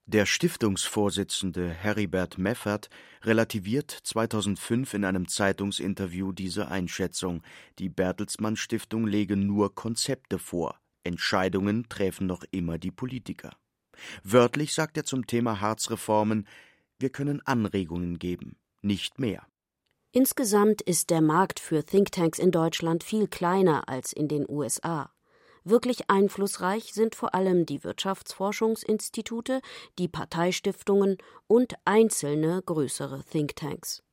Der 0.09 0.25
Stiftungsvorsitzende 0.25 1.69
Heribert 1.69 2.39
Meffert 2.39 2.91
relativiert 3.25 3.91
2005 3.91 4.95
in 4.95 5.05
einem 5.05 5.27
Zeitungsinterview 5.27 6.31
diese 6.31 6.69
Einschätzung, 6.69 7.43
die 7.81 7.89
Bertelsmann 7.89 8.55
Stiftung 8.55 9.09
lege 9.09 9.37
nur 9.37 9.75
Konzepte 9.75 10.39
vor, 10.39 10.79
Entscheidungen 11.03 11.89
träfen 11.89 12.29
noch 12.29 12.45
immer 12.53 12.79
die 12.79 12.93
Politiker. 12.93 13.57
Wörtlich 14.23 14.75
sagt 14.75 14.97
er 14.97 15.03
zum 15.03 15.27
Thema 15.27 15.61
Harzreformen, 15.61 16.47
wir 17.01 17.11
können 17.11 17.45
Anregungen 17.45 18.21
geben, 18.21 18.61
nicht 18.83 19.19
mehr. 19.19 19.45
Insgesamt 20.13 20.83
ist 20.83 21.11
der 21.11 21.21
Markt 21.21 21.59
für 21.59 21.85
Thinktanks 21.85 22.39
in 22.39 22.53
Deutschland 22.53 23.03
viel 23.03 23.27
kleiner 23.27 23.89
als 23.89 24.13
in 24.13 24.29
den 24.29 24.47
USA. 24.49 25.11
Wirklich 25.69 26.09
einflussreich 26.09 26.95
sind 26.95 27.17
vor 27.17 27.35
allem 27.35 27.67
die 27.67 27.83
Wirtschaftsforschungsinstitute, 27.83 29.61
die 29.99 30.07
Parteistiftungen 30.07 31.19
und 31.49 31.75
einzelne 31.85 32.63
größere 32.65 33.25
Thinktanks. 33.25 34.05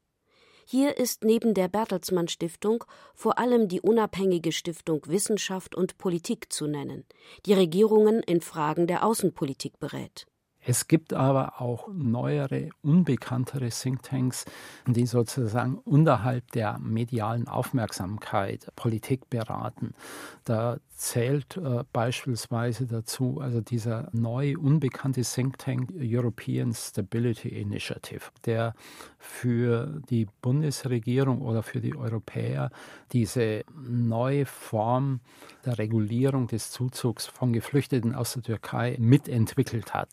Hier 0.65 0.97
ist 0.97 1.23
neben 1.23 1.53
der 1.53 1.67
Bertelsmann 1.67 2.27
Stiftung 2.27 2.83
vor 3.13 3.37
allem 3.37 3.67
die 3.67 3.81
unabhängige 3.81 4.51
Stiftung 4.51 5.01
Wissenschaft 5.05 5.75
und 5.75 5.99
Politik 5.99 6.51
zu 6.51 6.65
nennen, 6.65 7.05
die 7.45 7.53
Regierungen 7.53 8.23
in 8.23 8.41
Fragen 8.41 8.87
der 8.87 9.05
Außenpolitik 9.05 9.77
berät. 9.77 10.25
Es 10.65 10.87
gibt 10.87 11.13
aber 11.13 11.61
auch 11.61 11.89
neuere, 11.93 12.69
unbekanntere 12.81 13.69
Thinktanks, 13.69 14.45
die 14.87 15.05
sozusagen 15.05 15.77
unterhalb 15.79 16.51
der 16.51 16.79
medialen 16.79 17.49
Aufmerksamkeit 17.49 18.71
Politik 18.77 19.29
beraten. 19.29 19.93
Da 20.45 20.77
zählt 20.95 21.57
äh, 21.57 21.83
beispielsweise 21.91 22.87
dazu, 22.87 23.41
also 23.41 23.59
dieser 23.59 24.09
neu 24.13 24.55
unbekannte 24.57 25.23
Think 25.23 25.57
Tank 25.57 25.91
European 25.99 26.73
Stability 26.73 27.49
Initiative, 27.49 28.21
der 28.45 28.73
für 29.19 30.01
die 30.09 30.27
Bundesregierung 30.41 31.41
oder 31.41 31.61
für 31.61 31.81
die 31.81 31.95
Europäer 31.95 32.69
diese 33.11 33.65
neue 33.85 34.45
Form 34.45 35.19
der 35.65 35.77
Regulierung 35.77 36.47
des 36.47 36.71
Zuzugs 36.71 37.25
von 37.25 37.51
Geflüchteten 37.51 38.15
aus 38.15 38.33
der 38.33 38.43
Türkei 38.43 38.95
mitentwickelt 38.97 39.93
hat. 39.93 40.09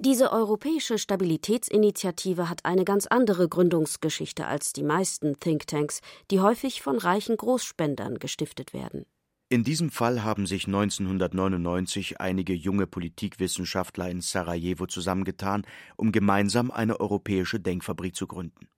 Diese 0.00 0.30
europäische 0.30 0.96
Stabilitätsinitiative 0.96 2.48
hat 2.48 2.64
eine 2.64 2.84
ganz 2.84 3.08
andere 3.08 3.48
Gründungsgeschichte 3.48 4.46
als 4.46 4.72
die 4.72 4.84
meisten 4.84 5.40
Thinktanks, 5.40 6.02
die 6.30 6.38
häufig 6.38 6.82
von 6.82 6.98
reichen 6.98 7.36
Großspendern 7.36 8.20
gestiftet 8.20 8.72
werden. 8.72 9.06
In 9.48 9.64
diesem 9.64 9.90
Fall 9.90 10.22
haben 10.22 10.46
sich 10.46 10.66
1999 10.66 12.20
einige 12.20 12.52
junge 12.52 12.86
Politikwissenschaftler 12.86 14.08
in 14.08 14.20
Sarajevo 14.20 14.86
zusammengetan, 14.86 15.66
um 15.96 16.12
gemeinsam 16.12 16.70
eine 16.70 17.00
europäische 17.00 17.58
Denkfabrik 17.58 18.14
zu 18.14 18.28
gründen. 18.28 18.68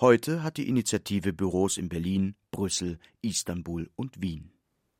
Heute 0.00 0.44
hat 0.44 0.56
die 0.56 0.68
Initiative 0.68 1.32
Büros 1.32 1.78
in 1.78 1.88
Berlin, 1.88 2.36
Brüssel, 2.52 3.00
Istanbul 3.22 3.90
und 3.96 4.22
Wien. 4.22 4.52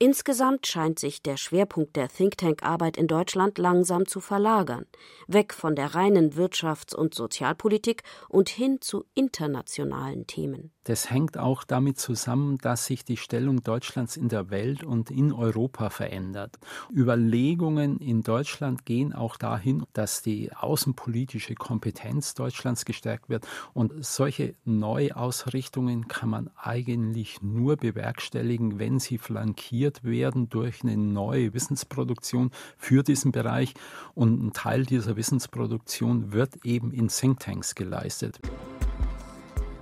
Insgesamt 0.03 0.67
scheint 0.67 0.99
sich 0.99 1.23
der 1.23 1.37
Schwerpunkt 1.37 1.95
der 1.95 2.09
Think-Tank-Arbeit 2.09 2.97
in 2.97 3.07
Deutschland 3.07 3.59
langsam 3.59 4.07
zu 4.07 4.21
verlagern, 4.21 4.87
weg 5.27 5.53
von 5.53 5.77
der 5.77 5.95
reinen 5.95 6.33
Wirtschafts- 6.33 6.95
und 6.95 7.15
Sozialpolitik 7.15 8.03
und 8.31 8.49
hin 8.49 8.81
zu 8.81 9.05
internationalen 9.13 10.27
Themen. 10.27 10.73
Das 10.85 11.11
hängt 11.11 11.37
auch 11.37 11.63
damit 11.65 11.99
zusammen, 11.99 12.57
dass 12.57 12.87
sich 12.87 13.05
die 13.05 13.19
Stellung 13.19 13.63
Deutschlands 13.63 14.17
in 14.17 14.29
der 14.29 14.49
Welt 14.51 14.83
und 14.83 15.11
in 15.11 15.31
Europa 15.31 15.91
verändert. 15.91 16.59
Überlegungen 16.91 17.99
in 17.99 18.23
Deutschland 18.23 18.87
gehen 18.87 19.13
auch 19.13 19.37
dahin, 19.37 19.85
dass 19.93 20.23
die 20.23 20.53
außenpolitische 20.55 21.55
Kompetenz 21.55 22.33
Deutschlands 22.33 22.87
gestärkt 22.87 23.29
wird. 23.29 23.47
Und 23.75 23.93
solche 24.05 24.55
Neuausrichtungen 24.65 26.09
kann 26.09 26.31
man 26.31 26.51
eigentlich 26.57 27.43
nur 27.43 27.77
bewerkstelligen, 27.77 28.79
wenn 28.79 28.99
sie 29.01 29.19
flankiert 29.19 30.03
werden 30.03 30.49
durch 30.49 30.83
eine 30.83 30.97
neue 30.97 31.53
Wissensproduktion 31.53 32.53
für 32.79 33.03
diesen 33.03 33.33
Bereich. 33.33 33.75
Und 34.15 34.43
ein 34.43 34.53
Teil 34.55 34.87
dieser 34.87 35.17
Wissensproduktion 35.17 36.33
wird 36.33 36.65
eben 36.65 36.91
in 36.91 37.09
Thinktanks 37.09 37.75
geleistet. 37.75 38.41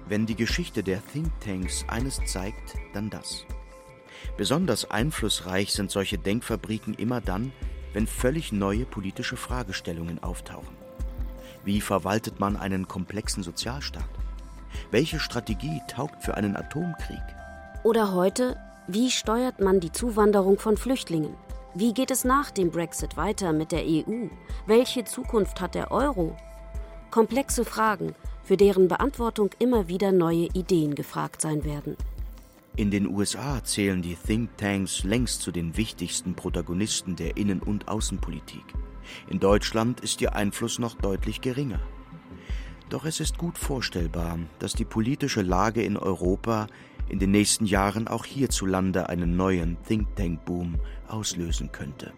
Wenn 0.09 0.25
die 0.25 0.37
Geschichte 0.37 0.83
der 0.83 1.03
Thinktanks 1.13 1.85
eines 1.87 2.25
zeigt, 2.25 2.77
dann 2.95 3.11
das. 3.11 3.45
Besonders 4.39 4.91
einflussreich 4.91 5.75
sind 5.75 5.91
solche 5.91 6.17
Denkfabriken 6.17 6.95
immer 6.95 7.21
dann, 7.21 7.53
wenn 7.93 8.07
völlig 8.07 8.51
neue 8.51 8.87
politische 8.87 9.37
Fragestellungen 9.37 10.23
auftauchen. 10.23 10.75
Wie 11.63 11.83
verwaltet 11.83 12.41
man 12.41 12.57
einen 12.57 12.89
komplexen 12.89 13.43
Sozialstaat? 13.43 14.09
Welche 14.91 15.21
Strategie 15.21 15.83
taugt 15.89 16.23
für 16.23 16.35
einen 16.37 16.57
Atomkrieg? 16.57 17.23
Oder 17.85 18.15
heute, 18.15 18.57
wie 18.87 19.11
steuert 19.11 19.61
man 19.61 19.79
die 19.81 19.93
Zuwanderung 19.93 20.59
von 20.59 20.79
Flüchtlingen? 20.79 21.35
Wie 21.75 21.93
geht 21.93 22.11
es 22.11 22.25
nach 22.25 22.51
dem 22.51 22.71
Brexit 22.71 23.19
weiter 23.19 23.53
mit 23.53 23.73
der 23.73 23.85
EU? 23.85 24.29
Welche 24.67 25.05
Zukunft 25.05 25.61
hat 25.61 25.75
der 25.75 25.91
Euro? 25.91 26.35
Komplexe 27.11 27.65
Fragen, 27.65 28.15
für 28.49 28.57
deren 28.57 28.89
Beantwortung 28.89 29.51
immer 29.59 29.89
wieder 29.89 30.11
neue 30.11 30.49
Ideen 30.55 30.95
gefragt 30.95 31.43
sein 31.43 31.65
werden. 31.65 31.99
In 32.77 32.91
den 32.91 33.07
USA 33.07 33.63
zählen 33.63 34.01
die 34.01 34.17
Thinktanks 34.17 35.05
längst 35.05 35.43
zu 35.43 35.51
den 35.53 35.77
wichtigsten 35.77 36.33
Protagonisten 36.33 37.15
der 37.15 37.37
Innen- 37.37 37.61
und 37.61 37.89
Außenpolitik. 37.89 38.65
In 39.29 39.39
Deutschland 39.39 40.01
ist 40.01 40.23
ihr 40.23 40.35
Einfluss 40.35 40.79
noch 40.79 40.95
deutlich 40.95 41.43
geringer. 41.43 41.81
Doch 42.89 43.05
es 43.05 43.21
ist 43.21 43.37
gut 43.37 43.59
vorstellbar, 43.59 44.39
dass 44.61 44.73
die 44.73 44.87
politische 44.87 45.43
Lage 45.43 45.83
in 45.83 45.99
Europa 45.99 46.69
in 47.11 47.19
den 47.19 47.33
nächsten 47.33 47.67
Jahren 47.67 48.09
auch 48.09 48.25
hierzulande 48.25 49.11
einen 49.11 49.37
neuen 49.37 49.77
Think 49.87 50.17
Tank 50.17 50.47
Boom 50.47 50.77
auslösen 51.07 51.71
könnte. 51.71 52.15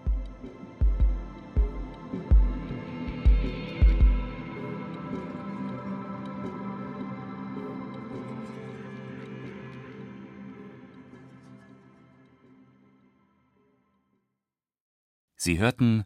Sie 15.43 15.59
hörten 15.59 16.05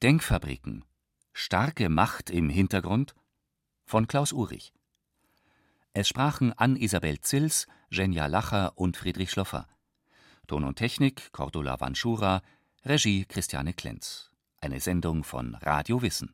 Denkfabriken 0.00 0.84
Starke 1.32 1.88
Macht 1.88 2.30
im 2.30 2.48
Hintergrund 2.48 3.16
von 3.84 4.06
Klaus 4.06 4.32
Urich. 4.32 4.72
Es 5.92 6.06
sprachen 6.06 6.52
Ann-Isabel 6.52 7.20
Zils, 7.20 7.66
Jenja 7.90 8.26
Lacher 8.26 8.78
und 8.78 8.96
Friedrich 8.96 9.32
Schloffer. 9.32 9.66
Ton 10.46 10.62
und 10.62 10.76
Technik 10.76 11.32
Cordula 11.32 11.80
Vanschura, 11.80 12.42
Regie 12.84 13.24
Christiane 13.24 13.72
Klenz. 13.74 14.30
Eine 14.60 14.78
Sendung 14.78 15.24
von 15.24 15.56
Radio 15.56 16.00
Wissen. 16.00 16.32